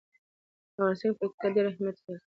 [0.73, 2.19] په افغانستان کې پکتیکا ډېر اهمیت لري.